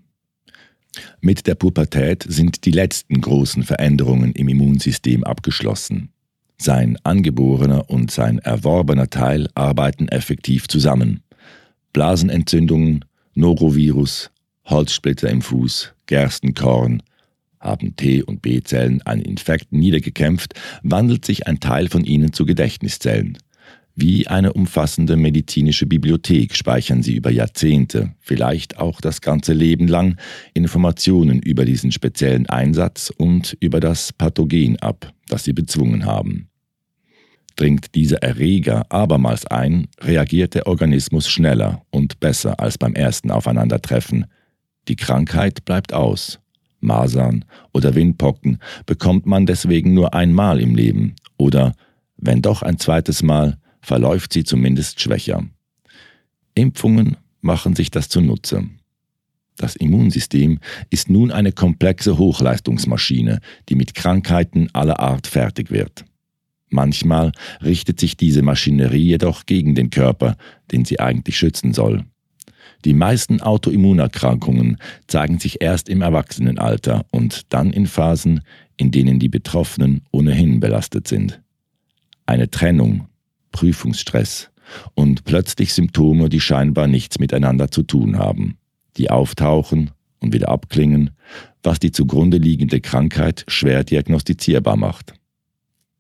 [1.20, 6.10] Mit der Pubertät sind die letzten großen Veränderungen im Immunsystem abgeschlossen.
[6.60, 11.24] Sein angeborener und sein erworbener Teil arbeiten effektiv zusammen.
[11.94, 14.30] Blasenentzündungen, Norovirus,
[14.66, 17.02] Holzsplitter im Fuß, Gerstenkorn,
[17.60, 23.40] haben T- und B-Zellen einen Infekt niedergekämpft, wandelt sich ein Teil von ihnen zu Gedächtniszellen.
[23.98, 30.18] Wie eine umfassende medizinische Bibliothek speichern sie über Jahrzehnte, vielleicht auch das ganze Leben lang,
[30.54, 36.50] Informationen über diesen speziellen Einsatz und über das Pathogen ab, das sie bezwungen haben.
[37.56, 44.26] Dringt dieser Erreger abermals ein, reagiert der Organismus schneller und besser als beim ersten Aufeinandertreffen.
[44.90, 46.40] Die Krankheit bleibt aus.
[46.82, 51.74] Masern oder Windpocken bekommt man deswegen nur einmal im Leben oder,
[52.18, 55.44] wenn doch ein zweites Mal, verläuft sie zumindest schwächer.
[56.56, 58.64] Impfungen machen sich das zunutze.
[59.58, 66.04] Das Immunsystem ist nun eine komplexe Hochleistungsmaschine, die mit Krankheiten aller Art fertig wird.
[66.70, 67.32] Manchmal
[67.64, 70.36] richtet sich diese Maschinerie jedoch gegen den Körper,
[70.72, 72.04] den sie eigentlich schützen soll.
[72.84, 78.42] Die meisten Autoimmunerkrankungen zeigen sich erst im Erwachsenenalter und dann in Phasen,
[78.78, 81.42] in denen die Betroffenen ohnehin belastet sind.
[82.26, 83.08] Eine Trennung,
[83.56, 84.50] Prüfungsstress
[84.96, 88.58] und plötzlich Symptome, die scheinbar nichts miteinander zu tun haben,
[88.98, 91.12] die auftauchen und wieder abklingen,
[91.64, 95.14] was die zugrunde liegende Krankheit schwer diagnostizierbar macht.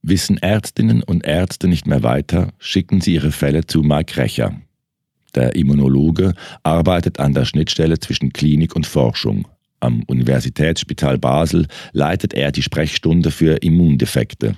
[0.01, 4.59] Wissen Ärztinnen und Ärzte nicht mehr weiter, schicken sie ihre Fälle zu Mike Recher.
[5.33, 9.47] Der Immunologe arbeitet an der Schnittstelle zwischen Klinik und Forschung.
[9.79, 14.57] Am Universitätsspital Basel leitet er die Sprechstunde für Immundefekte.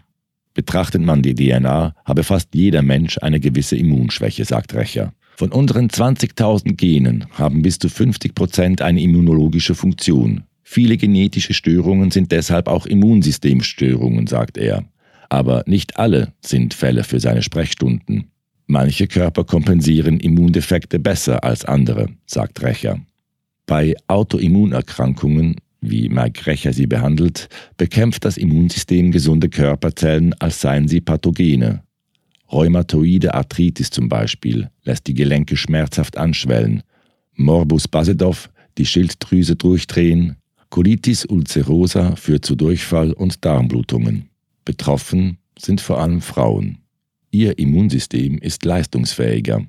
[0.58, 5.14] Betrachtet man die DNA, habe fast jeder Mensch eine gewisse Immunschwäche, sagt Recher.
[5.36, 10.46] Von unseren 20.000 Genen haben bis zu 50 Prozent eine immunologische Funktion.
[10.64, 14.84] Viele genetische Störungen sind deshalb auch Immunsystemstörungen, sagt er.
[15.30, 18.32] Aber nicht alle sind Fälle für seine Sprechstunden.
[18.66, 23.00] Manche Körper kompensieren Immundefekte besser als andere, sagt Recher.
[23.68, 31.02] Bei Autoimmunerkrankungen wie Mike Recher sie behandelt, bekämpft das Immunsystem gesunde Körperzellen, als seien sie
[31.02, 31.84] Pathogene.
[32.52, 36.84] Rheumatoide Arthritis zum Beispiel lässt die Gelenke schmerzhaft anschwellen,
[37.36, 40.38] Morbus Basedow die Schilddrüse durchdrehen,
[40.70, 44.30] Colitis ulcerosa führt zu Durchfall und Darmblutungen.
[44.66, 46.80] Betroffen sind vor allem Frauen.
[47.32, 49.66] Ihr Immunsystem ist leistungsfähiger.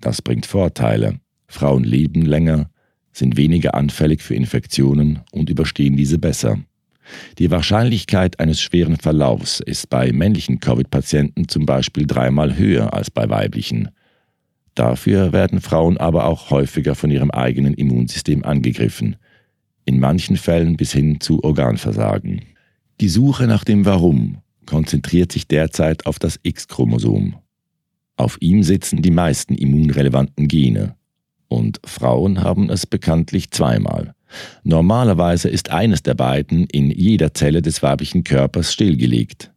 [0.00, 1.20] Das bringt Vorteile.
[1.48, 2.68] Frauen leben länger,
[3.16, 6.58] sind weniger anfällig für Infektionen und überstehen diese besser.
[7.38, 13.28] Die Wahrscheinlichkeit eines schweren Verlaufs ist bei männlichen Covid-Patienten zum Beispiel dreimal höher als bei
[13.30, 13.88] weiblichen.
[14.74, 19.16] Dafür werden Frauen aber auch häufiger von ihrem eigenen Immunsystem angegriffen,
[19.86, 22.42] in manchen Fällen bis hin zu Organversagen.
[23.00, 27.36] Die Suche nach dem Warum konzentriert sich derzeit auf das X-Chromosom.
[28.16, 30.96] Auf ihm sitzen die meisten immunrelevanten Gene,
[31.48, 34.14] und Frauen haben es bekanntlich zweimal.
[34.64, 39.52] Normalerweise ist eines der beiden in jeder Zelle des weiblichen Körpers stillgelegt.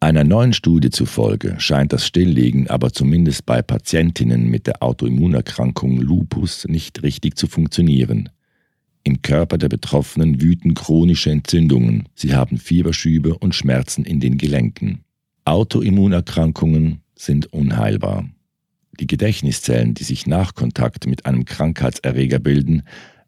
[0.00, 6.66] Einer neuen Studie zufolge scheint das Stilllegen aber zumindest bei Patientinnen mit der Autoimmunerkrankung Lupus
[6.66, 8.28] nicht richtig zu funktionieren.
[9.04, 15.04] Im Körper der Betroffenen wüten chronische Entzündungen, sie haben Fieberschübe und Schmerzen in den Gelenken.
[15.44, 18.28] Autoimmunerkrankungen sind unheilbar.
[19.00, 22.82] Die Gedächtniszellen, die sich nach Kontakt mit einem Krankheitserreger bilden,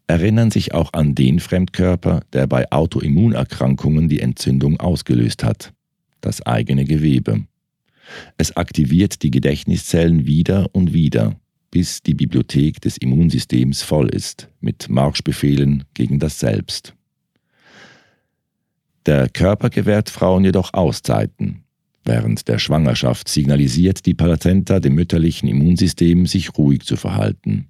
[0.07, 5.73] erinnern sich auch an den Fremdkörper, der bei Autoimmunerkrankungen die Entzündung ausgelöst hat,
[6.21, 7.45] das eigene Gewebe.
[8.37, 11.35] Es aktiviert die Gedächtniszellen wieder und wieder,
[11.71, 16.93] bis die Bibliothek des Immunsystems voll ist mit Marschbefehlen gegen das Selbst.
[19.05, 21.64] Der Körper gewährt Frauen jedoch Auszeiten,
[22.05, 27.67] Während der Schwangerschaft signalisiert die Plazenta dem mütterlichen Immunsystem, sich ruhig zu verhalten.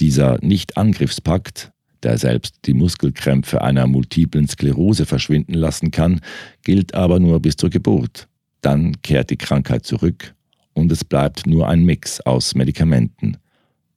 [0.00, 1.70] Dieser Nicht-Angriffspakt,
[2.02, 6.20] der selbst die Muskelkrämpfe einer multiplen Sklerose verschwinden lassen kann,
[6.64, 8.28] gilt aber nur bis zur Geburt.
[8.60, 10.34] Dann kehrt die Krankheit zurück
[10.74, 13.36] und es bleibt nur ein Mix aus Medikamenten.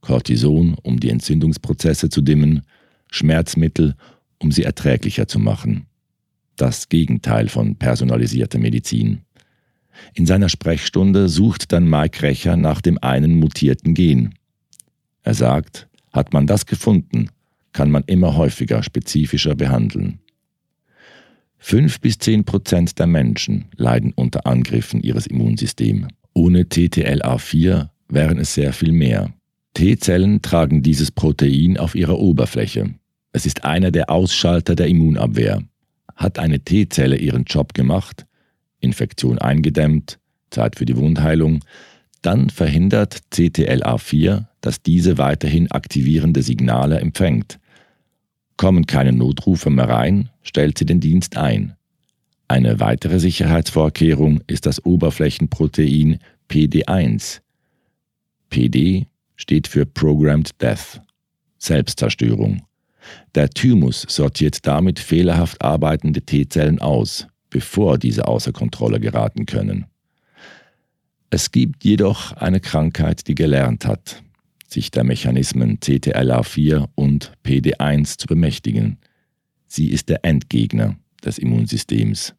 [0.02, 2.62] Cortison, um die Entzündungsprozesse zu dimmen,
[3.12, 3.96] Schmerzmittel,
[4.40, 5.86] um sie erträglicher zu machen.
[6.56, 9.22] Das Gegenteil von personalisierter Medizin.
[10.14, 14.36] In seiner Sprechstunde sucht dann Mike Recher nach dem einen mutierten Gen.
[15.24, 17.30] Er sagt, hat man das gefunden,
[17.72, 20.20] kann man immer häufiger spezifischer behandeln.
[21.58, 26.08] Fünf bis zehn Prozent der Menschen leiden unter Angriffen ihres Immunsystems.
[26.34, 29.32] Ohne TTLA4 wären es sehr viel mehr.
[29.74, 32.96] T-Zellen tragen dieses Protein auf ihrer Oberfläche.
[33.32, 35.64] Es ist einer der Ausschalter der Immunabwehr.
[36.16, 38.26] Hat eine T-Zelle ihren Job gemacht,
[38.82, 41.64] Infektion eingedämmt, Zeit für die Wundheilung,
[42.22, 47.60] dann verhindert CTLA4, dass diese weiterhin aktivierende Signale empfängt.
[48.58, 51.76] Kommen keine Notrufe mehr rein, stellt sie den Dienst ein.
[52.48, 57.40] Eine weitere Sicherheitsvorkehrung ist das Oberflächenprotein PD1.
[58.50, 61.02] PD steht für Programmed Death,
[61.58, 62.64] Selbstzerstörung.
[63.34, 69.86] Der Thymus sortiert damit fehlerhaft arbeitende T-Zellen aus, bevor diese außer Kontrolle geraten können.
[71.30, 74.24] Es gibt jedoch eine Krankheit, die gelernt hat,
[74.68, 78.98] sich der Mechanismen CTLA4 und PD1 zu bemächtigen.
[79.68, 82.34] Sie ist der Endgegner des Immunsystems.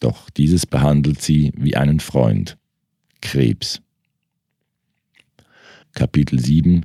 [0.00, 2.56] Doch dieses behandelt sie wie einen Freund.
[3.20, 3.80] Krebs.
[5.92, 6.84] Kapitel 7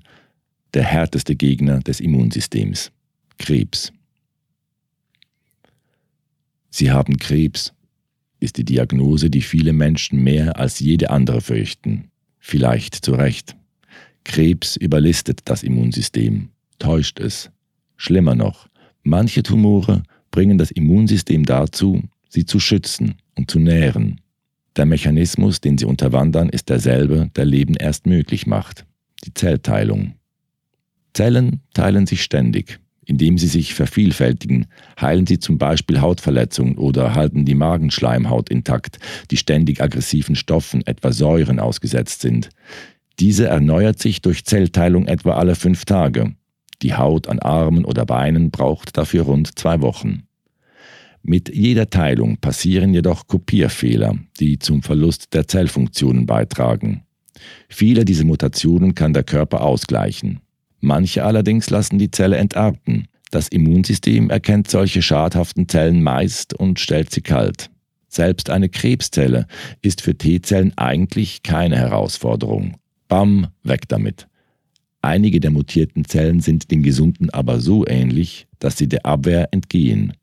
[0.74, 2.92] Der härteste Gegner des Immunsystems.
[3.38, 3.92] Krebs.
[6.70, 7.74] Sie haben Krebs,
[8.40, 12.10] ist die Diagnose, die viele Menschen mehr als jede andere fürchten.
[12.40, 13.56] Vielleicht zu Recht.
[14.24, 17.52] Krebs überlistet das Immunsystem, täuscht es.
[17.98, 18.68] Schlimmer noch,
[19.04, 24.22] manche Tumore bringen das Immunsystem dazu, sie zu schützen und zu nähren.
[24.76, 28.86] Der Mechanismus, den sie unterwandern, ist derselbe, der Leben erst möglich macht,
[29.26, 30.14] die Zellteilung.
[31.14, 32.80] Zellen teilen sich ständig.
[33.10, 34.68] Indem sie sich vervielfältigen,
[35.02, 39.00] heilen sie zum Beispiel Hautverletzungen oder halten die Magenschleimhaut intakt,
[39.32, 42.50] die ständig aggressiven Stoffen, etwa Säuren, ausgesetzt sind.
[43.20, 46.36] Diese erneuert sich durch Zellteilung etwa alle fünf Tage.
[46.84, 50.28] Die Haut an Armen oder Beinen braucht dafür rund zwei Wochen.
[51.24, 57.06] Mit jeder Teilung passieren jedoch Kopierfehler, die zum Verlust der Zellfunktionen beitragen.
[57.70, 60.42] Viele dieser Mutationen kann der Körper ausgleichen.
[60.82, 63.08] Manche allerdings lassen die Zelle entarten.
[63.32, 67.70] Das Immunsystem erkennt solche schadhaften Zellen meist und stellt sie kalt.
[68.08, 69.46] Selbst eine Krebszelle
[69.82, 72.78] ist für T-Zellen eigentlich keine Herausforderung.
[73.08, 74.28] Bam, weg damit.
[75.02, 80.14] Einige der mutierten Zellen sind den gesunden aber so ähnlich, dass sie der Abwehr entgehen.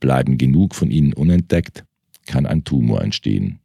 [0.00, 1.84] Bleiben genug von ihnen unentdeckt,
[2.26, 3.58] kann ein Tumor entstehen.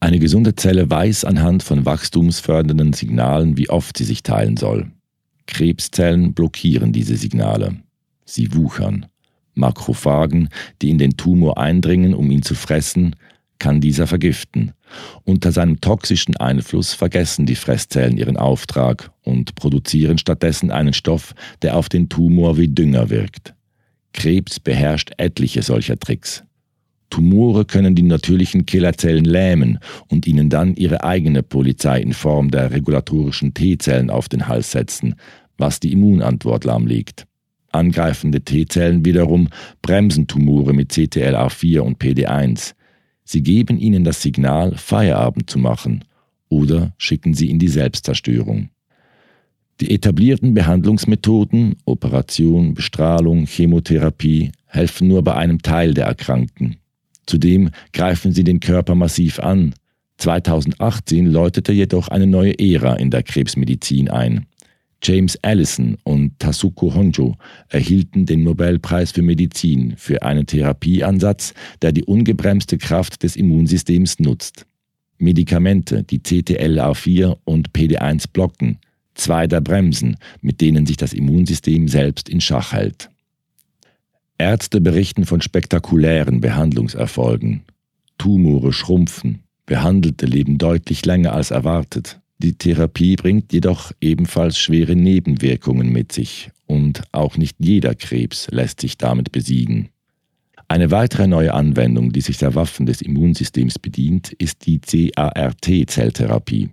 [0.00, 4.90] Eine gesunde Zelle weiß anhand von wachstumsfördernden Signalen, wie oft sie sich teilen soll.
[5.46, 7.76] Krebszellen blockieren diese Signale.
[8.24, 9.06] Sie wuchern.
[9.54, 10.48] Makrophagen,
[10.82, 13.16] die in den Tumor eindringen, um ihn zu fressen,
[13.58, 14.72] kann dieser vergiften.
[15.24, 21.76] Unter seinem toxischen Einfluss vergessen die Fresszellen ihren Auftrag und produzieren stattdessen einen Stoff, der
[21.76, 23.54] auf den Tumor wie Dünger wirkt.
[24.12, 26.44] Krebs beherrscht etliche solcher Tricks.
[27.10, 32.70] Tumore können die natürlichen Killerzellen lähmen und ihnen dann ihre eigene Polizei in Form der
[32.70, 35.14] regulatorischen T-Zellen auf den Hals setzen,
[35.56, 37.26] was die Immunantwort lahmlegt.
[37.72, 39.48] Angreifende T-Zellen wiederum
[39.82, 42.74] bremsen Tumore mit CTLA4 und PD1.
[43.24, 46.04] Sie geben ihnen das Signal, Feierabend zu machen
[46.48, 48.70] oder schicken sie in die Selbstzerstörung.
[49.80, 56.76] Die etablierten Behandlungsmethoden, Operation, Bestrahlung, Chemotherapie, helfen nur bei einem Teil der Erkrankten.
[57.26, 59.74] Zudem greifen sie den Körper massiv an.
[60.18, 64.46] 2018 läutete jedoch eine neue Ära in der Krebsmedizin ein.
[65.02, 67.36] James Allison und Tasuko Honjo
[67.68, 74.66] erhielten den Nobelpreis für Medizin für einen Therapieansatz, der die ungebremste Kraft des Immunsystems nutzt.
[75.18, 78.78] Medikamente, die CTLA4 und PD1 blocken,
[79.14, 83.10] zwei der Bremsen, mit denen sich das Immunsystem selbst in Schach hält.
[84.38, 87.62] Ärzte berichten von spektakulären Behandlungserfolgen.
[88.18, 92.20] Tumore schrumpfen, Behandelte leben deutlich länger als erwartet.
[92.38, 98.80] Die Therapie bringt jedoch ebenfalls schwere Nebenwirkungen mit sich und auch nicht jeder Krebs lässt
[98.80, 99.88] sich damit besiegen.
[100.68, 106.70] Eine weitere neue Anwendung, die sich der Waffen des Immunsystems bedient, ist die CART-Zelltherapie.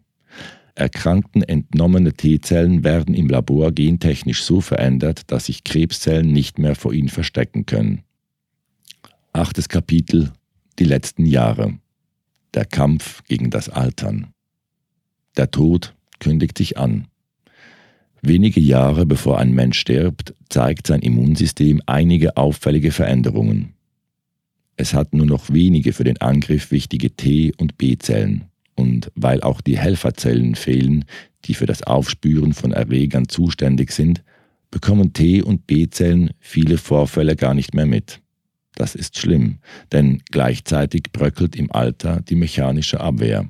[0.76, 6.94] Erkrankten entnommene T-Zellen werden im Labor gentechnisch so verändert, dass sich Krebszellen nicht mehr vor
[6.94, 8.02] ihnen verstecken können.
[9.34, 10.32] Achtes Kapitel
[10.80, 11.78] Die letzten Jahre.
[12.56, 14.28] Der Kampf gegen das Altern.
[15.38, 17.08] Der Tod kündigt sich an.
[18.24, 23.74] Wenige Jahre bevor ein Mensch stirbt, zeigt sein Immunsystem einige auffällige Veränderungen.
[24.76, 29.62] Es hat nur noch wenige für den Angriff wichtige T- und B-Zellen und weil auch
[29.62, 31.06] die Helferzellen fehlen,
[31.46, 34.24] die für das Aufspüren von Erregern zuständig sind,
[34.72, 38.22] bekommen T- und B-Zellen viele Vorfälle gar nicht mehr mit.
[38.76, 39.60] Das ist schlimm,
[39.92, 43.48] denn gleichzeitig bröckelt im Alter die mechanische Abwehr.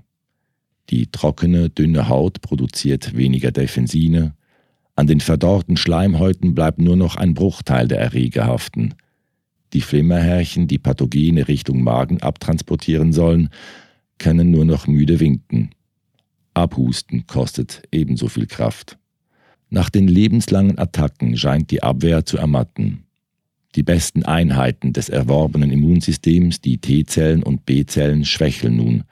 [0.90, 4.34] Die trockene, dünne Haut produziert weniger Defensine,
[4.96, 8.94] an den verdorrten Schleimhäuten bleibt nur noch ein Bruchteil der Erreger haften.
[9.74, 13.50] Die Flimmerhärchen, die Pathogene Richtung Magen abtransportieren sollen,
[14.18, 15.72] können nur noch müde winken.
[16.54, 18.98] Abhusten kostet ebenso viel Kraft.
[19.70, 23.06] Nach den lebenslangen Attacken scheint die Abwehr zu ermatten.
[23.76, 29.04] Die besten Einheiten des erworbenen Immunsystems, die T-Zellen und B-Zellen, schwächeln nun.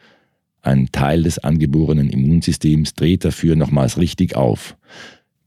[0.62, 4.78] Ein Teil des angeborenen Immunsystems dreht dafür nochmals richtig auf.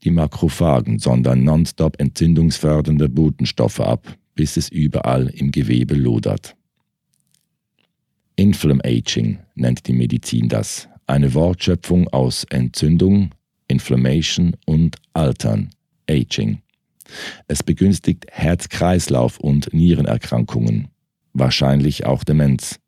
[0.02, 6.56] Die Makrophagen sondern nonstop entzündungsfördernde Botenstoffe ab, bis es überall im Gewebe lodert.
[8.36, 13.30] Inflammaging nennt die Medizin das, eine Wortschöpfung aus Entzündung,
[13.68, 15.70] Inflammation und Altern,
[16.08, 16.58] Aging.
[17.46, 20.88] Es begünstigt Herz-Kreislauf- und Nierenerkrankungen,
[21.32, 22.80] wahrscheinlich auch Demenz.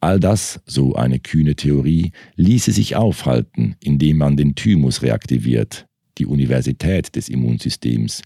[0.00, 5.86] All das, so eine kühne Theorie, ließe sich aufhalten, indem man den Thymus reaktiviert,
[6.18, 8.22] die Universität des Immunsystems.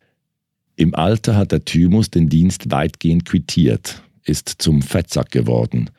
[0.77, 5.91] Im Alter hat der Thymus den Dienst weitgehend quittiert, ist zum Fettsack geworden.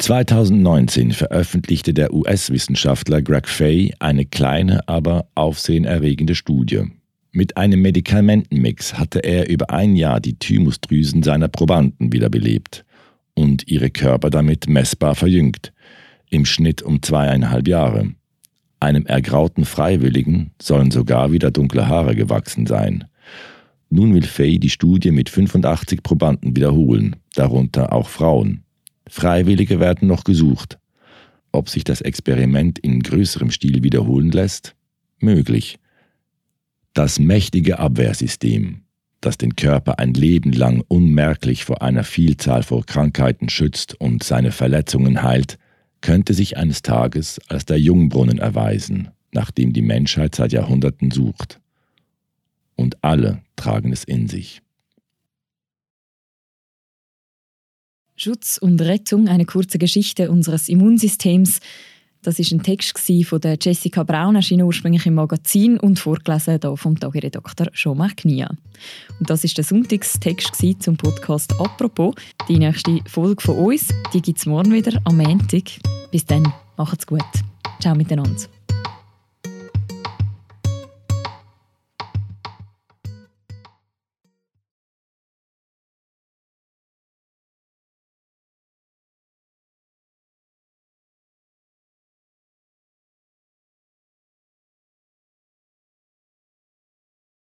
[0.00, 6.84] 2019 veröffentlichte der US-Wissenschaftler Greg Fay eine kleine, aber aufsehenerregende Studie.
[7.32, 12.86] Mit einem Medikamentenmix hatte er über ein Jahr die Thymusdrüsen seiner Probanden wiederbelebt
[13.34, 15.74] und ihre Körper damit messbar verjüngt,
[16.30, 18.14] im Schnitt um zweieinhalb Jahre.
[18.80, 23.04] Einem ergrauten Freiwilligen sollen sogar wieder dunkle Haare gewachsen sein.
[23.90, 28.64] Nun will Fay die Studie mit 85 Probanden wiederholen, darunter auch Frauen.
[29.10, 30.78] Freiwillige werden noch gesucht.
[31.50, 34.76] Ob sich das Experiment in größerem Stil wiederholen lässt?
[35.18, 35.78] Möglich.
[36.94, 38.82] Das mächtige Abwehrsystem,
[39.20, 44.52] das den Körper ein Leben lang unmerklich vor einer Vielzahl von Krankheiten schützt und seine
[44.52, 45.58] Verletzungen heilt,
[46.00, 51.60] könnte sich eines Tages als der Jungbrunnen erweisen, nach dem die Menschheit seit Jahrhunderten sucht.
[52.76, 54.62] Und alle tragen es in sich.
[58.20, 61.60] Schutz und Rettung, eine kurze Geschichte unseres Immunsystems.
[62.22, 66.76] Das ist ein Text von der Jessica Braun, erschien ursprünglich im Magazin und vorgelesen hier
[66.76, 68.50] vom Tagiredoktor Jean-Marc Knia.
[69.18, 72.14] Und das ist der Sonntagstext zum Podcast «Apropos».
[72.46, 75.70] Die nächste Folge von uns, die gibt es morgen wieder am Montag.
[76.10, 76.46] Bis dann,
[76.76, 77.24] macht's gut.
[77.80, 78.59] Ciao miteinander.